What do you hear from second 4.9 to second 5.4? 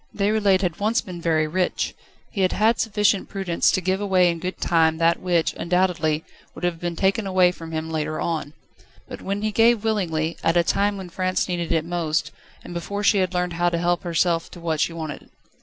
that